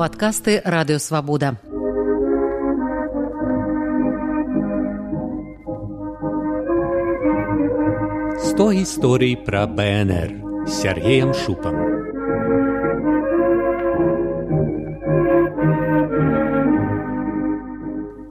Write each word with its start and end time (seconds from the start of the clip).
падкасты 0.00 0.62
радыёвабода. 0.64 1.60
Сто 8.40 8.72
гісторый 8.72 9.36
пра 9.36 9.66
БНР 9.66 10.30
Сергеем 10.64 11.34
шупам. 11.36 11.76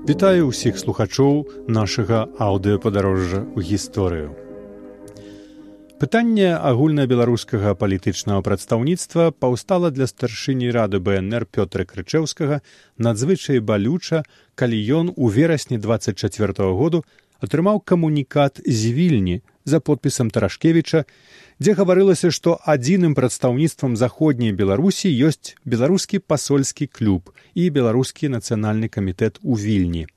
Вітаю 0.10 0.50
ўсіх 0.50 0.74
слухачоў 0.74 1.46
нашага 1.70 2.26
аўдыёпадарожжа 2.42 3.46
ў 3.46 3.60
гісторыю. 3.62 4.49
Пытанне 6.00 6.56
агульнабеларускага 6.56 7.74
палітычнага 7.76 8.40
прадстаўніцтва 8.40 9.32
паўстала 9.36 9.90
для 9.92 10.06
старшыні 10.08 10.72
рады 10.72 11.02
БНР 11.04 11.44
Пётра 11.52 11.84
Крычэўскага 11.84 12.62
надзвычай 12.96 13.60
балюча, 13.60 14.24
калі 14.56 14.80
ён 15.00 15.12
у 15.18 15.28
верасні 15.28 15.78
24 15.78 16.56
-го 16.56 16.72
году 16.80 17.04
атрымаў 17.44 17.84
камунікат 17.84 18.64
з 18.64 18.96
вільні 18.96 19.42
за 19.66 19.80
подпісам 19.80 20.32
Тарашкевіча, 20.32 21.04
дзе 21.60 21.76
гаварылася, 21.76 22.32
што 22.32 22.56
адзіным 22.64 23.12
прадстаўніцтвам 23.14 24.00
заходняй 24.00 24.56
Беларусі 24.56 25.12
ёсць 25.12 25.60
беларускі 25.66 26.24
пасольскі 26.24 26.88
клуб 26.88 27.36
і 27.56 27.70
беларускі 27.70 28.32
нацыянальны 28.32 28.88
камітэт 28.88 29.44
у 29.44 29.60
вільні, 29.60 30.08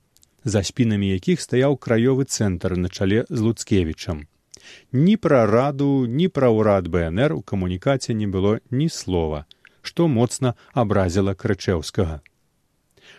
за 0.45 0.63
спінамі 0.63 1.11
якіх 1.11 1.43
стаяў 1.43 1.75
краёвы 1.75 2.31
цэнтр 2.31 2.79
на 2.79 2.89
чале 2.89 3.27
з 3.29 3.39
луцкевічам. 3.41 4.31
Ні 4.93 5.17
пра 5.17 5.47
раду, 5.47 6.07
ні 6.07 6.29
пра 6.29 6.51
ўрад 6.51 6.89
БНР 6.89 7.33
у 7.35 7.43
камунікаце 7.43 8.15
не 8.15 8.27
было 8.27 8.59
ні 8.71 8.89
слова, 8.89 9.45
што 9.83 10.09
моцна 10.09 10.55
абразіла 10.73 11.35
крычэўскага. 11.35 12.21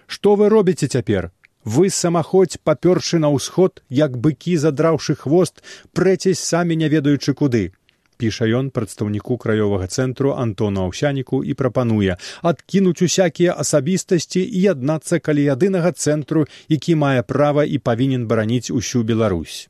Што 0.07 0.35
вы 0.35 0.49
робіце 0.49 0.87
цяпер? 0.87 1.31
Вы 1.63 1.89
самаходзь 1.89 2.59
папёршы 2.63 3.19
на 3.23 3.31
ўсход, 3.31 3.83
як 3.89 4.17
быкі 4.17 4.57
задраўшы 4.57 5.15
хвост, 5.15 5.63
прэцесь 5.93 6.43
самі 6.43 6.75
не 6.75 6.89
ведаючы 6.91 7.33
куды. 7.33 7.71
Піша 8.17 8.45
ён 8.45 8.69
прадстаўніку 8.69 9.37
краёвага 9.37 9.87
цэнтру 9.87 10.35
Антону 10.37 10.85
Аўсяніку 10.87 11.43
і 11.43 11.55
прапануе 11.59 12.17
адкінуць 12.41 13.01
усякія 13.01 13.55
асабістасці 13.57 14.43
і 14.43 14.63
яднацца 14.75 15.19
калі 15.19 15.43
ядынага 15.43 15.91
цэнтру, 15.91 16.45
які 16.67 16.95
мае 16.95 17.23
права 17.23 17.65
і 17.65 17.79
павінен 17.79 18.27
бараніць 18.27 18.71
усю 18.71 19.03
Беларусь 19.03 19.69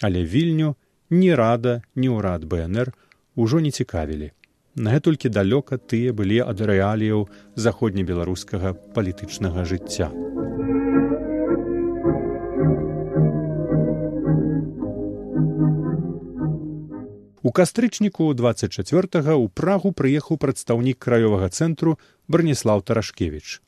але 0.00 0.24
вільню 0.24 0.74
ні 1.10 1.34
рада 1.34 1.82
ні 1.94 2.08
ўрад 2.08 2.44
бнр 2.44 2.92
ужо 3.34 3.60
не 3.60 3.70
цікавілі. 3.70 4.32
Нагэтулькі 4.78 5.28
далёка 5.34 5.78
тыя 5.78 6.14
былі 6.14 6.38
ад 6.46 6.60
рэаліяў 6.62 7.26
заходнебеларускага 7.58 8.74
палітычнага 8.94 9.64
жыцця. 9.66 10.10
У 17.42 17.50
кастрычніку 17.50 18.34
24 18.34 19.34
у 19.34 19.48
прагу 19.48 19.90
прыехаў 19.90 20.38
прадстаўнік 20.38 20.98
краёвага 20.98 21.48
цэнтру 21.48 21.98
браніслав 22.28 22.82
тарашкевич 22.82 23.62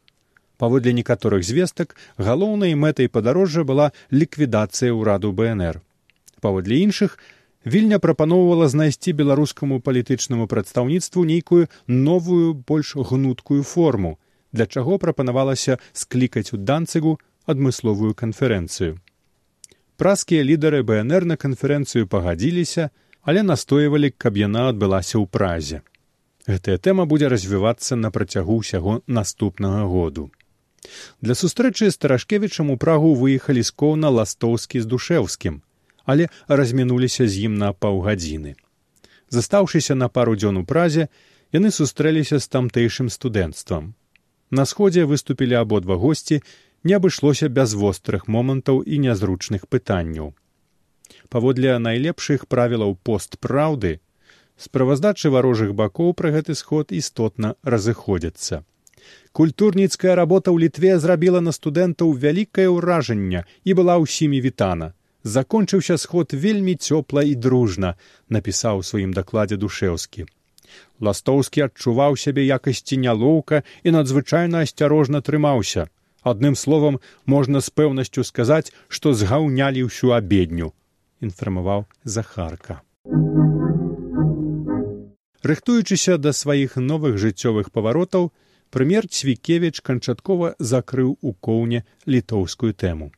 паводле 0.61 0.93
некаторых 0.93 1.43
звестак 1.43 1.97
галоўнай 2.19 2.77
мэтай 2.77 3.09
падарожжа 3.09 3.65
была 3.65 3.87
ліквідацыя 4.13 4.93
ўраду 4.93 5.33
бнр 5.33 5.81
паводле 6.41 6.81
іншых 6.87 7.19
вільня 7.65 7.99
прапаноўвала 7.99 8.69
знайсці 8.73 9.13
беларускаму 9.13 9.81
палітычнаму 9.81 10.49
прадстаўніцтву 10.49 11.25
нейкую 11.25 11.69
новую 11.87 12.55
больш 12.55 12.97
гнуткую 12.97 13.63
форму 13.63 14.19
для 14.53 14.67
чаго 14.67 14.99
прапанавалася 14.99 15.79
склікаць 15.93 16.53
у 16.53 16.57
данцыгу 16.57 17.19
адмысловую 17.47 18.15
канферэнцыю. 18.15 18.99
Праскія 19.97 20.43
лідары 20.43 20.83
бнр 20.83 21.29
на 21.29 21.37
канферэнцыю 21.37 22.09
пагадзіліся 22.09 22.91
але 23.23 23.43
настойвалі 23.43 24.11
каб 24.17 24.37
яна 24.41 24.69
адбылася 24.73 25.19
ў 25.21 25.27
празе. 25.29 25.83
Гэтая 26.49 26.79
тэма 26.81 27.05
будзе 27.05 27.29
развівацца 27.29 27.97
на 27.97 28.11
працягу 28.11 28.61
ўсяго 28.65 29.01
наступнага 29.07 29.85
году. 29.85 30.31
Для 31.21 31.37
сустрэчы 31.37 31.91
старашкевічам 31.93 32.71
у 32.73 32.77
прагу 32.81 33.13
выехалі 33.15 33.63
з 33.63 33.71
коўна 33.71 34.09
ластоўскі 34.09 34.81
з 34.81 34.89
душеўскім 34.89 35.61
але 36.11 36.27
размінуліся 36.49 37.29
з 37.29 37.47
ім 37.47 37.55
на 37.63 37.71
паўгадзіны. 37.73 38.57
Застаўшыся 39.31 39.95
на 39.95 40.09
пару 40.09 40.35
дзён 40.35 40.59
у 40.61 40.65
празе, 40.67 41.07
яны 41.55 41.71
сустрэліся 41.71 42.43
з 42.43 42.51
тамтэйшым 42.51 43.11
студэнцтвам. 43.15 43.95
На 44.51 44.67
сходзе 44.67 45.07
выступілі 45.07 45.63
абодва 45.63 45.95
госці, 45.95 46.43
не 46.83 46.95
абышлося 46.99 47.49
без 47.49 47.75
вострых 47.75 48.27
момантаў 48.27 48.83
і 48.83 48.99
нязручных 49.07 49.69
пытанняў. 49.69 50.35
Паводле 51.29 51.79
найлепшых 51.79 52.49
правілаў 52.49 52.97
постпраўды, 53.07 54.01
справаздачы 54.57 55.31
варожых 55.31 55.75
бакоў 55.75 56.15
пра 56.15 56.35
гэты 56.35 56.59
сход 56.59 56.91
істотна 56.91 57.55
разыходзяцца. 57.63 58.65
Культурніцкая 59.33 60.15
работа 60.19 60.51
ў 60.51 60.67
літве 60.67 60.99
зрабіла 60.99 61.41
на 61.41 61.53
студэнтаў 61.55 62.15
вялікае 62.25 62.67
ўражанне 62.69 63.45
і 63.65 63.71
была 63.79 63.99
ўсімі 64.03 64.43
вітана 64.43 64.95
закончыўся 65.25 65.97
сход 65.99 66.33
вельмі 66.33 66.75
цёпла 66.75 67.23
і 67.25 67.35
дружна 67.35 67.95
напісаў 68.29 68.81
у 68.81 68.83
сваім 68.83 69.13
дакладзе 69.13 69.57
душеўскі. 69.57 70.27
Ластоўскі 71.01 71.67
адчуваў 71.67 72.17
сябе 72.17 72.45
якасці 72.47 72.97
нялоўка 72.97 73.63
і 73.85 73.91
надзвычайна 73.97 74.65
асцярожна 74.65 75.21
трымаўся. 75.21 75.89
Адным 76.23 76.55
словам 76.55 77.01
можна 77.27 77.61
з 77.61 77.71
пэўнасцю 77.71 78.25
сказаць 78.25 78.73
што 78.89 79.13
згаўнялі 79.13 79.89
ўсю 79.89 80.13
абедню 80.17 80.73
інфармаваў 81.21 81.85
захарка. 82.05 82.81
Рыхтуючыся 85.43 86.17
да 86.21 86.33
сваіх 86.37 86.77
новых 86.77 87.17
жыццёвых 87.17 87.73
паваротаў 87.73 88.33
прэм'ер 88.71 89.09
цвікевіч 89.09 89.81
канчаткова 89.81 90.55
закрыў 90.61 91.17
у 91.21 91.33
коўне 91.33 91.85
літоўскую 92.07 92.73
тэму 92.77 93.13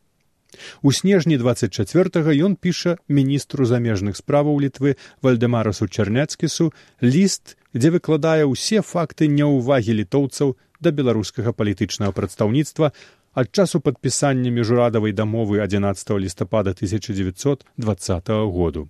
У 0.82 0.92
снежні 0.92 1.38
24 1.38 2.32
ён 2.44 2.56
піша 2.56 2.96
міністру 3.08 3.64
замежных 3.64 4.16
справаў 4.16 4.60
літвы 4.60 4.96
вальдемарасу 5.22 5.88
чарняцкісу 5.88 6.72
ліст, 7.02 7.56
дзе 7.74 7.90
выкладае 7.90 8.44
ўсе 8.44 8.82
факты 8.84 9.28
няўвагі 9.28 9.96
літоўцаў 10.02 10.56
да 10.80 10.90
беларускага 10.90 11.52
палітычнага 11.56 12.12
прадстаўніцтва 12.12 12.92
ад 13.34 13.48
часу 13.52 13.80
падпісання 13.80 14.50
міжурадавай 14.50 15.12
дамовы 15.12 15.62
11 15.64 16.10
лістапада 16.20 16.76
1920 16.76 18.28
году. 18.28 18.88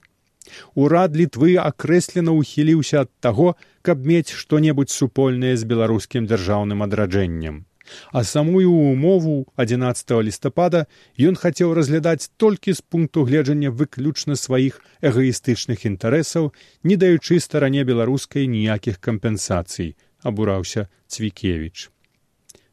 Урад 0.75 1.15
літвы 1.15 1.55
акрэслена 1.63 2.35
ўхіліўся 2.35 3.07
ад 3.07 3.11
таго, 3.23 3.55
каб 3.87 4.03
мець 4.03 4.35
што-небудзь 4.35 4.91
супольнае 4.91 5.55
з 5.57 5.63
беларускім 5.63 6.27
дзяржаўным 6.27 6.83
адраджэннем 6.83 7.63
а 8.13 8.25
самую 8.25 8.73
умову 8.73 9.47
11 9.57 10.11
лістапада 10.11 10.87
ён 11.19 11.37
хацеў 11.37 11.75
разглядаць 11.75 12.31
толькі 12.37 12.73
з 12.73 12.81
пункту 12.81 13.25
гледжання 13.25 13.71
выключна 13.71 14.37
сваіх 14.37 14.81
эгаістычных 15.03 15.87
інтарэсаў 15.87 16.53
не 16.83 16.97
даючы 16.97 17.41
старане 17.41 17.85
беларускай 17.85 18.47
ніякіх 18.47 18.99
кампенсацый 18.99 19.97
абураўся 20.23 20.89
цвікевич 21.09 21.91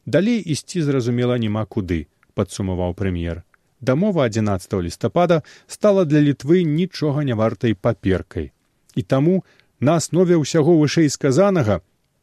далей 0.06 0.40
ісці 0.40 0.82
зразумела 0.82 1.38
няма 1.38 1.66
куды 1.66 2.06
падсумаваў 2.34 2.94
прэм'ер. 2.94 3.42
Дамова 3.80 4.24
11 4.24 4.72
лістапада 4.72 5.42
стала 5.66 6.04
для 6.04 6.20
літвы 6.20 6.64
нічога 6.64 7.24
не 7.24 7.34
вартай 7.34 7.74
паперкай. 7.74 8.52
І 8.94 9.02
таму 9.02 9.44
на 9.80 9.96
аснове 9.96 10.36
ўсяго 10.36 10.76
вышэй 10.76 11.08
сказанага 11.08 11.80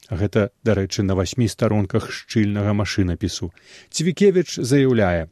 гэта 0.10 0.52
дарэчы 0.64 1.04
на 1.04 1.16
васьмі 1.16 1.48
старонках 1.48 2.12
шчыльнага 2.12 2.74
машынапісу. 2.74 3.52
Цвікевич 3.90 4.60
заяўляе 4.60 5.28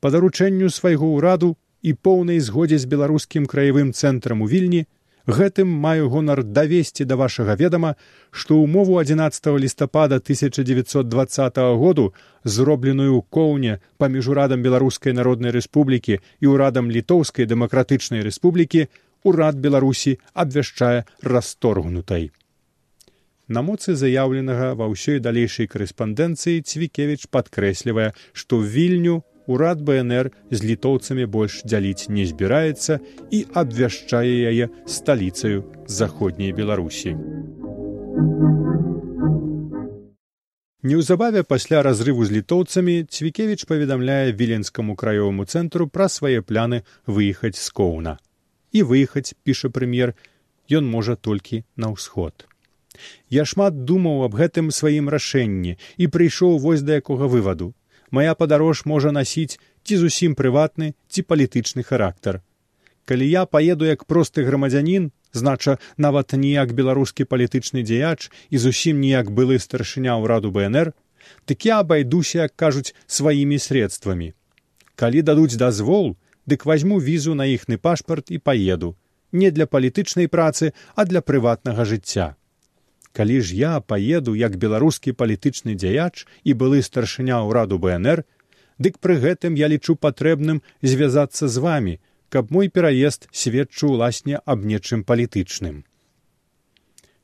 па 0.00 0.10
даручэнню 0.10 0.70
свайго 0.72 1.12
ўраду 1.16 1.56
і 1.82 1.92
поўнай 1.94 2.40
згодзе 2.40 2.78
з 2.80 2.88
беларускім 2.88 3.46
краявым 3.46 3.92
цэнтрам 3.92 4.40
у 4.44 4.48
вільні 4.48 4.86
гэтым 5.28 5.68
маю 5.68 6.08
гонар 6.08 6.42
давесці 6.42 7.04
да 7.04 7.16
вашага 7.20 7.56
ведама 7.60 7.92
што 8.30 8.56
ўмову 8.62 8.96
11 9.02 9.46
лістапада 9.64 10.16
1920 10.16 11.60
году 11.84 12.12
зробленую 12.44 13.22
коўне 13.28 13.78
паміж 13.98 14.32
урадам 14.32 14.62
беларускай 14.62 15.12
народнай 15.12 15.52
рэспублікі 15.52 16.20
і 16.40 16.46
ўрадам 16.56 16.90
літоўскай 16.90 17.46
дэмакратычнай 17.46 18.24
рэспублікі 18.24 18.88
урад 19.24 19.60
беларусі 19.60 20.18
абвяшчае 20.32 21.04
расторгнутай 21.22 22.30
На 23.50 23.62
моцы 23.66 23.96
заяўленага 23.98 24.66
ва 24.78 24.86
ўсёй 24.86 25.18
далейшай 25.18 25.66
карэспандэнцыі 25.66 26.62
цвікевіч 26.62 27.26
падкрэслівае, 27.34 28.14
што 28.30 28.62
вільню 28.62 29.24
урад 29.50 29.80
бнр 29.82 30.30
з 30.54 30.60
літоўцамі 30.70 31.26
больш 31.26 31.56
дзяліць 31.66 32.06
не 32.14 32.26
збіраецца 32.30 33.00
і 33.34 33.40
абвяшчае 33.62 34.36
яе 34.54 34.70
сталіцаю 34.86 35.66
заходняй 35.90 36.54
беларусі. 36.54 37.16
Неўзабаве 40.86 41.42
пасля 41.42 41.82
разрыву 41.82 42.22
з 42.30 42.38
літоўцамі 42.38 42.94
цвікевіч 43.10 43.66
паведамляе 43.66 44.30
віленскаму 44.30 44.94
краёваму 44.94 45.48
цэнтру 45.50 45.88
пра 45.90 46.06
свае 46.06 46.38
пляны 46.46 46.86
выехаць 47.18 47.58
з 47.58 47.66
коўна 47.74 48.14
і 48.70 48.86
выехаць 48.94 49.34
піша 49.42 49.74
прэм'ер 49.74 50.14
ён 50.70 50.86
можа 50.86 51.18
толькі 51.18 51.64
на 51.74 51.90
ўсход 51.98 52.46
я 53.28 53.44
шмат 53.44 53.84
думаў 53.84 54.24
аб 54.26 54.36
гэтым 54.40 54.70
сваім 54.70 55.08
рашэнні 55.08 55.76
і 55.96 56.06
прыйшоў 56.06 56.58
вось 56.58 56.82
да 56.82 57.00
якога 57.02 57.26
вываду. 57.26 57.74
Моя 58.10 58.34
падарож 58.34 58.82
можа 58.84 59.12
насіць 59.12 59.58
ці 59.84 59.96
зусім 59.96 60.34
прыватны 60.34 60.94
ці 61.08 61.22
палітычны 61.22 61.82
характар. 61.86 62.42
Калі 63.04 63.26
я 63.30 63.46
паеду 63.46 63.86
як 63.86 64.04
просты 64.04 64.44
грамадзянін 64.46 65.10
знача 65.32 65.78
нават 65.96 66.34
ніяк 66.34 66.74
беларускі 66.74 67.24
палітычны 67.24 67.82
дзеяч 67.86 68.30
і 68.50 68.58
зусім 68.58 69.00
ніяк 69.00 69.30
былы 69.30 69.58
старшыня 69.58 70.18
ўраду 70.18 70.50
бнр 70.50 70.92
дык 71.46 71.66
я 71.66 71.80
абайдуся 71.84 72.46
як 72.46 72.56
кажуць 72.56 72.94
сваімі 73.06 73.58
средствамі. 73.58 74.34
Калі 74.94 75.22
дадуць 75.22 75.56
дазвол 75.56 76.16
дык 76.46 76.66
возьму 76.66 76.98
візу 76.98 77.34
на 77.34 77.46
іхны 77.46 77.78
пашпарт 77.78 78.30
і 78.30 78.38
паеду. 78.38 78.96
Не 79.32 79.50
для 79.50 79.66
палітычнай 79.66 80.26
працы 80.26 80.74
а 80.94 81.06
для 81.06 81.22
прыватнага 81.22 81.86
жыцця 81.86 82.34
калі 83.12 83.40
ж 83.40 83.56
я 83.56 83.72
паеду 83.80 84.36
як 84.38 84.56
беларускі 84.56 85.12
палітычны 85.12 85.74
дзеяч 85.74 86.26
і 86.44 86.54
былы 86.54 86.82
старшыня 86.86 87.42
ўраду 87.46 87.78
бнр 87.82 88.24
дык 88.78 89.02
пры 89.04 89.18
гэтым 89.24 89.58
я 89.60 89.66
лічу 89.68 89.96
патрэбным 89.96 90.62
звязацца 90.82 91.48
з 91.48 91.58
вами 91.66 91.94
каб 92.30 92.50
мой 92.54 92.70
пераезд 92.70 93.26
сведчыў 93.34 93.96
уласне 93.98 94.38
аб 94.46 94.62
нечым 94.72 95.02
палітычным. 95.04 95.82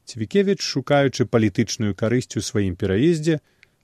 Цвікевіч, 0.06 0.60
шукаючы 0.62 1.26
палітычную 1.30 1.94
карысць 1.94 2.38
у 2.38 2.42
сваім 2.42 2.74
пераездзе, 2.78 3.38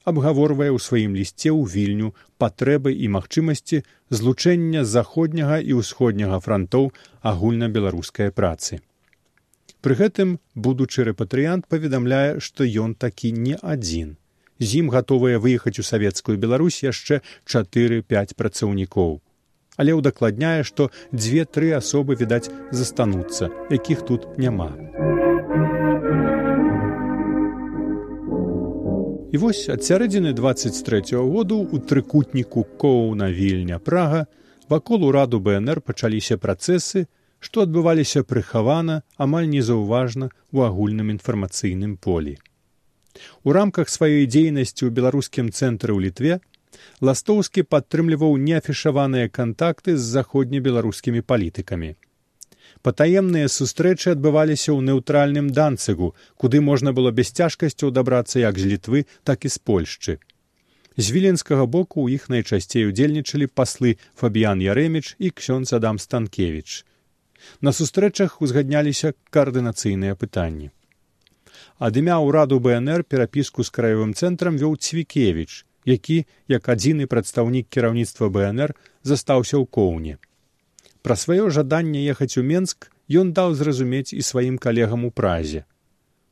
абгаворвае 0.05 0.71
ў 0.75 0.79
сваім 0.83 1.15
лісце 1.19 1.51
ў 1.55 1.63
вільню 1.75 2.15
патрэбы 2.43 2.95
і 2.95 3.11
магчымасці 3.17 3.83
злучэння 4.11 4.83
заходняга 4.85 5.59
і 5.63 5.79
ўсходняга 5.79 6.43
франтоў 6.43 6.91
агульнабеларускай 7.23 8.35
працы. 8.35 8.83
Пры 9.83 9.99
гэтым 9.99 10.39
будучы 10.55 11.05
рэпатрыянт 11.11 11.67
паведамляе, 11.67 12.39
што 12.39 12.63
ён 12.63 12.95
такі 12.95 13.33
не 13.35 13.59
адзін. 13.59 14.15
З 14.63 14.87
ім 14.87 14.95
гатовыя 14.95 15.43
выехаць 15.43 15.79
у 15.83 15.85
савецкую 15.85 16.39
Беларусь 16.39 16.83
яшчэ 16.87 17.21
чатыры-пяць 17.45 18.39
працаўнікоў 18.39 19.21
але 19.77 19.97
ўдакладняе, 19.97 20.63
што 20.69 20.91
дзве-тры 21.13 21.73
асобы 21.77 22.17
відаць 22.21 22.51
застануцца, 22.71 23.49
якіх 23.71 24.05
тут 24.05 24.39
няма. 24.39 24.71
І 29.33 29.41
вось 29.41 29.65
ад 29.73 29.81
сярэдзіны 29.81 30.37
23 30.37 31.17
году 31.17 31.65
у 31.65 31.81
трыкутніку 31.81 32.65
коўна 32.77 33.33
вільня 33.33 33.81
прага 33.81 34.27
вакол 34.69 35.09
ураду 35.09 35.41
бнр 35.41 35.81
пачаліся 35.81 36.37
працэсы, 36.37 37.09
што 37.47 37.67
адбываліся 37.67 38.23
прыхавана 38.33 39.03
амаль 39.27 39.51
незаўважна 39.55 40.31
ў 40.31 40.59
агульным 40.71 41.11
інфармацыйным 41.17 41.99
полі. 42.07 42.39
У 43.45 43.53
рамках 43.59 43.91
сваёй 43.93 44.25
дзейнасці 44.31 44.87
ў 44.87 44.91
беларускім 44.99 45.51
цэнтры 45.51 45.93
ў 45.93 46.01
літве 46.07 46.41
ластоўскі 47.09 47.67
падтрымліваў 47.75 48.39
неафішаваныя 48.47 49.29
кантакты 49.39 49.97
з 49.97 50.05
заходнебеларускімі 50.17 51.21
палітыкамі. 51.33 51.91
Патаемныя 52.83 53.49
сустрэчы 53.53 54.15
адбываліся 54.15 54.71
ў 54.73 54.81
неўтральным 54.89 55.51
данцыгу, 55.59 56.15
куды 56.41 56.63
можна 56.69 56.95
было 56.97 57.11
без 57.19 57.31
цяжкасцяў 57.31 57.93
дабрацца 57.99 58.43
як 58.43 58.59
з 58.59 58.71
літвы, 58.75 59.05
так 59.23 59.45
і 59.45 59.53
з 59.55 59.59
польшчы. 59.59 60.19
З 60.97 61.07
віленскага 61.15 61.67
боку 61.67 62.05
ў 62.05 62.19
іх 62.19 62.29
найчасцей 62.33 62.89
удзельнічалі 62.89 63.47
паслы 63.61 63.99
Фабіян 64.23 64.61
Ярэміч 64.61 65.17
і 65.19 65.31
ксён 65.31 65.69
Адам 65.79 65.99
Станкевіч. 65.99 66.85
На 67.61 67.73
сустрэчах 67.73 68.41
узгадняліся 68.41 69.15
каардынацыйныя 69.31 70.15
пытанні. 70.15 70.71
Ад 71.79 71.97
імя 71.97 72.19
ўраду 72.23 72.59
БНР 72.59 73.05
перапіску 73.05 73.67
з 73.67 73.71
краевым 73.71 74.13
цэнтрам 74.15 74.59
вёў 74.59 74.77
Цвікевіч, 74.79 75.65
які 75.85 76.25
як 76.49 76.69
адзіны 76.69 77.07
прадстаўнік 77.07 77.67
кіраўніцтва 77.69 78.29
бнр 78.29 78.77
застаўся 79.03 79.59
ў 79.59 79.67
коўне 79.67 80.19
пра 81.03 81.19
сваё 81.19 81.51
жаданне 81.51 82.01
ехаць 82.15 82.39
у 82.39 82.47
менск 82.47 82.89
ён 83.23 83.35
даў 83.37 83.55
зразумець 83.59 84.15
і 84.15 84.23
сваім 84.23 84.57
калегам 84.65 85.05
у 85.05 85.11
празе. 85.11 85.65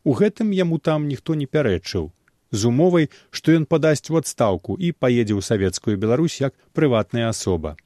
У 0.05 0.15
гэтым 0.21 0.55
яму 0.57 0.79
там 0.79 1.09
ніхто 1.11 1.35
не 1.35 1.47
пярэчыў 1.47 2.11
з 2.51 2.67
умовай 2.71 3.11
што 3.31 3.55
ён 3.59 3.67
падасць 3.73 4.11
у 4.11 4.17
адстаўку 4.21 4.77
і 4.79 4.93
паедзе 5.05 5.35
ў 5.35 5.43
савецкую 5.49 5.99
беларусь 6.05 6.41
як 6.41 6.55
прыватная 6.79 7.27
асоба 7.31 7.77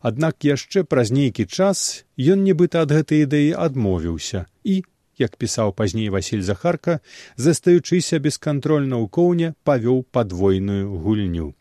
аднак 0.00 0.44
яшчэ 0.48 0.84
праз 0.84 1.10
нейкі 1.10 1.46
час 1.46 2.04
ён 2.18 2.44
нібыта 2.46 2.84
ад 2.86 2.94
гэтай 2.96 3.26
ідэі 3.26 3.52
адмовіўся 3.66 4.46
і 4.64 4.82
як 5.18 5.36
пісаў 5.36 5.72
пазней 5.78 6.08
васіль 6.14 6.44
захарка 6.46 7.00
застаючыся 7.36 8.18
бескантрольна 8.18 8.96
ў 8.96 9.06
коўне 9.18 9.48
павёў 9.64 10.04
падвойную 10.10 10.88
гульню. 11.04 11.52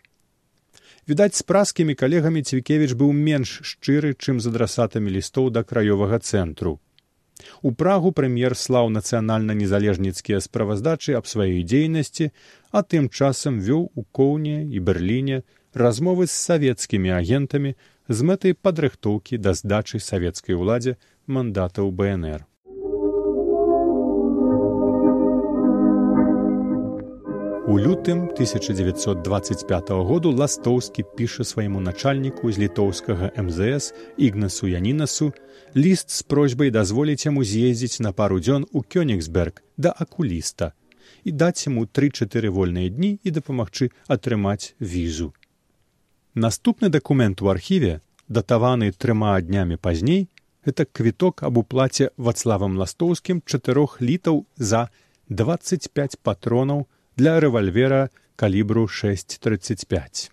Відаць 1.10 1.36
з 1.36 1.44
праскімі 1.44 1.98
калегамі 1.98 2.42
цвікевіч 2.46 2.94
быў 2.94 3.12
менш 3.12 3.58
шчыры 3.66 4.14
чым 4.16 4.40
з 4.40 4.54
адрасатамі 4.54 5.12
лістоў 5.18 5.50
да 5.52 5.64
краёвага 5.68 6.22
цэнтру. 6.22 6.80
У 7.62 7.72
прагу 7.74 8.12
прэм'ер 8.18 8.56
слаў 8.56 8.90
нацыянальна 8.94 9.58
незалежніцкія 9.58 10.40
справаздачы 10.46 11.18
аб 11.18 11.26
сваёй 11.26 11.64
дзейнасці 11.66 12.30
а 12.72 12.84
тым 12.86 13.10
часам 13.10 13.60
вёў 13.60 13.90
у 13.96 14.04
коўне 14.20 14.62
і 14.70 14.80
берліне 14.80 15.42
размовы 15.74 16.28
з 16.28 16.38
савецкімі 16.38 17.18
агентамі 17.18 17.74
з 18.12 18.28
мэтай 18.28 18.54
падрыхтоўкі 18.68 19.38
да 19.40 19.52
здачы 19.58 20.00
савецкай 20.04 20.56
уладзе 20.60 20.98
мандатаў 21.36 21.92
бнр 22.00 22.44
У 27.72 27.78
лютым 27.80 28.24
1925 28.36 29.92
году 30.10 30.32
ластоўскі 30.36 31.06
піша 31.16 31.48
свайму 31.48 31.80
начальніку 31.80 32.52
з 32.52 32.66
літоўскага 32.66 33.32
мзс 33.48 33.94
ігнасу 34.18 34.68
янінасу 34.68 35.32
ліст 35.76 36.12
з 36.12 36.24
просьбай 36.24 36.72
дазволіць 36.78 37.26
яму 37.26 37.48
з'ездзіць 37.48 38.04
на 38.04 38.12
пару 38.12 38.44
дзён 38.44 38.68
у 38.72 38.84
кёнігсберг 38.84 39.64
да 39.78 39.96
акуліста 39.96 40.74
і 41.24 41.32
даць 41.32 41.64
яму 41.68 41.88
тры-чатыры 41.88 42.52
вольныя 42.52 42.92
дні 42.92 43.20
і 43.24 43.32
дапамагчы 43.32 43.92
атрымаць 44.08 44.76
візу. 44.80 45.32
Наступны 46.36 46.90
дакумент 46.90 47.42
у 47.42 47.48
архіве 47.48 48.00
датаваны 48.32 48.92
трыма 48.96 49.36
днямі 49.44 49.76
пазней 49.76 50.30
гэта 50.66 50.86
квіток 50.88 51.44
аб 51.44 51.60
уплаце 51.62 52.10
вацлавам 52.16 52.78
ластоўскім 52.80 53.44
чатырох 53.44 54.00
літаў 54.00 54.46
за 54.56 54.88
25 55.28 56.20
патронаў 56.24 56.86
для 57.20 57.40
рэвальвера 57.44 58.08
калібру 58.40 58.88
635. 58.88 60.32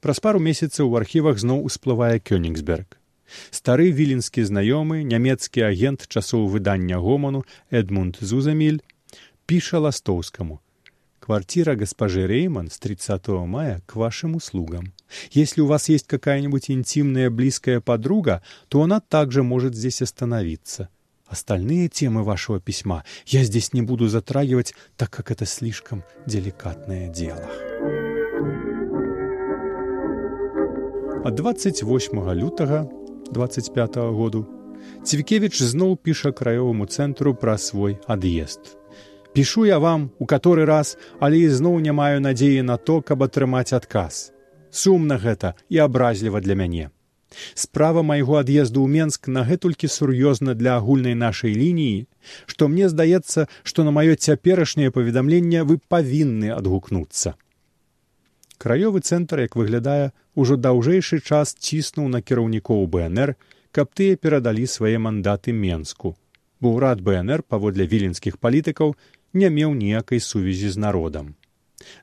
Праз 0.00 0.20
пару 0.20 0.38
месяцаў 0.38 0.92
у 0.92 0.96
архівах 1.00 1.40
зноў 1.42 1.64
усплывае 1.66 2.20
Кёнігсберг. 2.20 3.00
Стары 3.50 3.90
віленскі 3.90 4.44
знаёмы 4.46 5.02
нямецкі 5.02 5.64
агент 5.66 6.06
часоў 6.06 6.46
выдання 6.54 7.00
гоману 7.00 7.42
Эдмунд 7.70 8.20
Зузаміль 8.20 8.84
піша 9.46 9.80
ластоўскаму 9.80 10.60
квартира 11.24 11.74
госпожи 11.74 12.26
Рейман 12.26 12.68
с 12.70 12.78
30 12.78 13.28
мая 13.48 13.80
к 13.86 13.96
вашим 13.96 14.36
услугам. 14.36 14.92
Если 15.30 15.60
у 15.60 15.66
вас 15.66 15.88
есть 15.88 16.06
какая-нибудь 16.06 16.70
интимная 16.70 17.30
близкая 17.30 17.80
подруга, 17.80 18.42
то 18.68 18.82
она 18.82 19.00
также 19.00 19.42
может 19.42 19.74
здесь 19.74 20.02
остановиться. 20.02 20.88
Остальные 21.26 21.88
темы 21.88 22.22
вашего 22.22 22.60
письма 22.60 23.04
я 23.26 23.44
здесь 23.44 23.72
не 23.72 23.82
буду 23.82 24.08
затрагивать, 24.08 24.74
так 24.96 25.10
как 25.10 25.30
это 25.30 25.46
слишком 25.46 26.04
деликатное 26.26 27.08
дело. 27.08 27.50
Ад 31.24 31.34
28 31.34 32.34
лютага 32.34 32.88
25 33.30 33.96
-го 33.96 34.12
году 34.12 34.46
Цвікевіч 35.04 35.62
зноў 35.62 35.96
піша 35.96 36.30
краёваму 36.32 36.86
цэнтру 36.86 37.34
пра 37.34 37.56
свой 37.58 37.96
ад'езд. 38.06 38.76
Пішу 39.32 39.64
я 39.66 39.78
вам 39.78 40.10
у 40.18 40.26
каторы 40.26 40.64
раз, 40.64 40.96
але 41.20 41.38
ізноў 41.48 41.80
не 41.80 41.92
маю 41.92 42.20
надзеі 42.20 42.62
на 42.62 42.76
то, 42.76 43.00
каб 43.00 43.22
атрымаць 43.22 43.72
адказ. 43.72 44.33
Сумна 44.74 45.16
гэта 45.22 45.54
і 45.70 45.78
абразліва 45.86 46.40
для 46.42 46.54
мяне. 46.58 46.90
Справа 47.54 48.02
майго 48.06 48.38
ад'езду 48.40 48.82
ў 48.82 48.90
Менск 48.90 49.28
нагэтулькі 49.36 49.90
сур'ёзна 49.96 50.54
для 50.58 50.74
агульнай 50.78 51.14
нашай 51.18 51.54
лініі, 51.54 52.06
што 52.50 52.66
мне 52.72 52.88
здаецца, 52.90 53.46
што 53.62 53.86
на 53.86 53.92
маё 53.94 54.18
цяперашняе 54.18 54.90
паведамленне 54.96 55.62
вы 55.68 55.78
павінны 55.94 56.50
адгукнуцца. 56.56 57.34
Краёвы 58.58 59.02
цэнтр, 59.06 59.46
як 59.46 59.54
выглядае, 59.60 60.10
ужо 60.34 60.58
даўжэйшы 60.66 61.20
час 61.22 61.54
ціснуў 61.54 62.10
на 62.16 62.22
кіраўнікоў 62.22 62.86
БНР, 62.90 63.34
каб 63.70 63.94
тыя 63.94 64.18
перадалі 64.18 64.66
свае 64.74 64.98
мандаты 65.06 65.54
Менску, 65.54 66.14
бо 66.58 66.74
ўрад 66.74 66.98
бнр 66.98 67.46
паводле 67.46 67.86
віленскіх 67.86 68.42
палітыкаў 68.42 68.98
не 69.38 69.54
меў 69.54 69.78
ніякай 69.78 70.18
сувязі 70.18 70.74
з 70.74 70.86
народам 70.88 71.34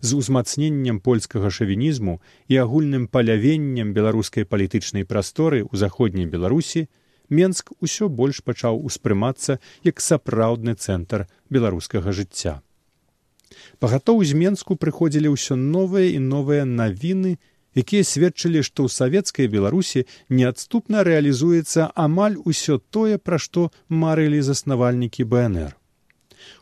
з 0.02 0.18
узмацненнем 0.18 1.00
польскага 1.00 1.50
шавінізму 1.50 2.20
і 2.48 2.58
агульным 2.64 3.08
палявеннем 3.08 3.94
беларускай 3.98 4.46
палітычнай 4.46 5.06
прасторы 5.06 5.62
ў 5.66 5.74
заходняй 5.84 6.26
беларусі 6.26 6.88
менск 7.30 7.72
усё 7.80 8.10
больш 8.10 8.42
пачаў 8.44 8.82
успрымацца 8.90 9.60
як 9.88 10.04
сапраўдны 10.04 10.76
цэнтр 10.76 11.28
беларускага 11.50 12.12
жыцця. 12.12 12.60
Пагатоў 13.80 14.24
з 14.28 14.36
менску 14.36 14.76
прыходзілі 14.76 15.32
ўсё 15.36 15.56
новыя 15.60 16.12
і 16.16 16.20
новыя 16.20 16.68
навіны 16.68 17.38
якія 17.76 18.04
сведчылі 18.04 18.64
што 18.68 18.88
ў 18.88 18.90
савецкай 18.92 19.48
беларусі 19.52 20.06
неадступна 20.30 21.04
рэалізуецца 21.08 21.92
амаль 21.96 22.36
усё 22.44 22.80
тое 22.92 23.16
пра 23.18 23.40
што 23.40 23.70
марылі 23.88 24.42
заснавальнікі 24.44 25.28
бнр 25.36 25.72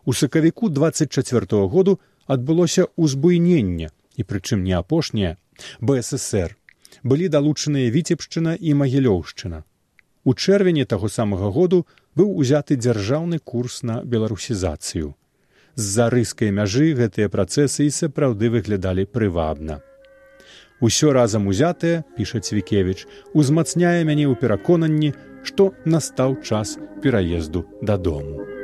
у 0.05 0.13
сакавіку 0.13 0.69
двадцать 0.69 1.11
четверт 1.11 1.53
году 1.53 1.99
адбылося 2.29 2.85
ўзбуйненне 2.95 3.89
і 3.89 4.25
прычым 4.29 4.63
не 4.63 4.75
апошняе 4.77 5.35
бСр 5.81 6.55
былі 7.03 7.29
далучаныя 7.33 7.89
віцебшчына 7.95 8.55
і 8.59 8.75
магілёўшчына. 8.81 9.63
У 10.25 10.31
чэрвені 10.33 10.85
таго 10.85 11.09
самага 11.09 11.49
году 11.55 11.85
быў 12.19 12.35
узяты 12.43 12.75
дзяржаўны 12.75 13.39
курс 13.39 13.81
на 13.83 14.03
беларусізацыю. 14.03 15.15
З-за 15.75 16.09
рыскай 16.13 16.51
мяжы 16.51 16.91
гэтыя 17.01 17.31
працэсы 17.31 17.87
і 17.87 17.95
сапраўды 17.95 18.51
выглядалі 18.55 19.07
прывабна. 19.07 19.79
Усё 20.81 21.11
разам 21.15 21.47
узятае 21.47 22.03
піша 22.17 22.43
цвікевіч 22.43 23.07
узмацняе 23.33 24.03
мяне 24.03 24.27
ў 24.27 24.35
пераконанні 24.35 25.15
што 25.43 25.71
настаў 25.85 26.39
час 26.43 26.77
пераезду 27.03 27.65
дадому 27.81 28.58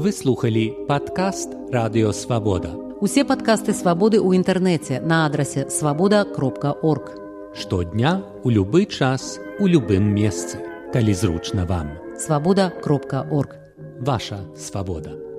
Вы 0.00 0.12
слухали 0.12 0.74
падкаст 0.88 1.50
радыёвабода. 1.70 2.70
Усе 3.04 3.20
падкасты 3.22 3.76
свабоды 3.76 4.16
ў 4.16 4.32
інтэрнэце 4.40 5.04
на 5.04 5.28
адрасе 5.28 5.68
свабода 5.68 6.24
кропка 6.24 6.72
орг. 6.72 7.12
Штодня 7.52 8.24
у 8.40 8.48
любы 8.48 8.88
час 8.88 9.36
у 9.60 9.68
любым 9.68 10.08
месцы, 10.16 10.56
калі 10.96 11.12
зручна 11.12 11.68
вам. 11.68 11.92
Свабода 12.16 12.72
кропка 12.80 13.28
орг. 13.28 13.60
Ваша 14.00 14.40
свабода. 14.56 15.29